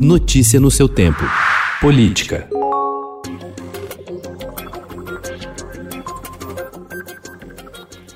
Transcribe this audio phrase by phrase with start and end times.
[0.00, 1.22] Notícia no seu tempo.
[1.80, 2.48] Política.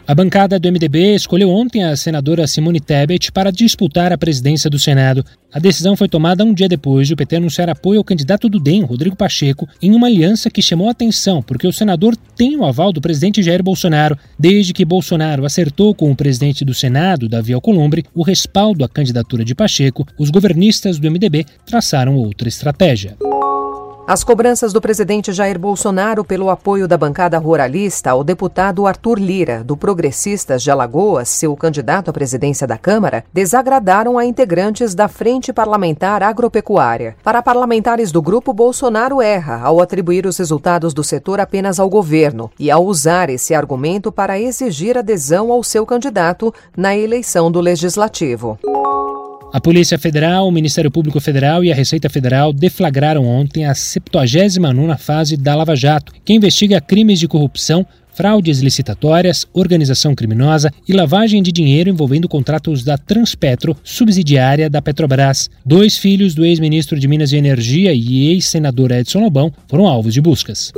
[0.08, 4.78] A bancada do MDB escolheu ontem a senadora Simone Tebet para disputar a presidência do
[4.78, 5.22] Senado.
[5.52, 8.58] A decisão foi tomada um dia depois de o PT anunciar apoio ao candidato do
[8.58, 12.90] DEM, Rodrigo Pacheco, em uma aliança que chamou atenção, porque o senador tem o aval
[12.90, 14.16] do presidente Jair Bolsonaro.
[14.38, 19.44] Desde que Bolsonaro acertou com o presidente do Senado, Davi Alcolumbre, o respaldo à candidatura
[19.44, 23.14] de Pacheco, os governistas do MDB traçaram outra estratégia.
[24.08, 29.62] As cobranças do presidente Jair Bolsonaro pelo apoio da bancada ruralista ao deputado Arthur Lira,
[29.62, 35.52] do Progressistas de Alagoas, seu candidato à presidência da Câmara, desagradaram a integrantes da Frente
[35.52, 37.16] Parlamentar Agropecuária.
[37.22, 42.50] Para parlamentares do grupo, Bolsonaro erra ao atribuir os resultados do setor apenas ao governo
[42.58, 48.58] e ao usar esse argumento para exigir adesão ao seu candidato na eleição do legislativo.
[49.50, 54.98] A Polícia Federal, o Ministério Público Federal e a Receita Federal deflagraram ontem a 79ª
[54.98, 61.42] fase da Lava Jato, que investiga crimes de corrupção, fraudes licitatórias, organização criminosa e lavagem
[61.42, 65.48] de dinheiro envolvendo contratos da Transpetro, subsidiária da Petrobras.
[65.64, 70.20] Dois filhos do ex-ministro de Minas e Energia e ex-senador Edson Lobão foram alvos de
[70.20, 70.72] buscas.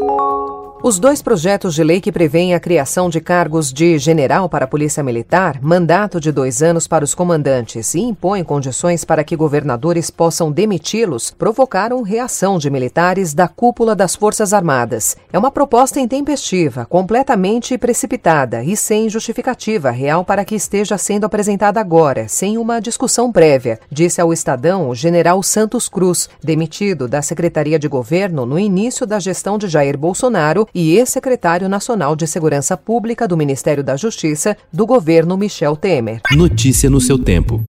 [0.83, 4.69] Os dois projetos de lei que prevêem a criação de cargos de general para a
[4.69, 10.09] Polícia Militar, mandato de dois anos para os comandantes e impõem condições para que governadores
[10.11, 15.19] possam demiti-los, provocaram reação de militares da cúpula das Forças Armadas.
[15.31, 21.79] É uma proposta intempestiva, completamente precipitada e sem justificativa real para que esteja sendo apresentada
[21.79, 27.79] agora, sem uma discussão prévia, disse ao Estadão o general Santos Cruz, demitido da Secretaria
[27.79, 33.27] de Governo no início da gestão de Jair Bolsonaro e ex-secretário nacional de Segurança Pública
[33.27, 36.21] do Ministério da Justiça do governo Michel Temer.
[36.33, 37.63] Notícia no seu tempo.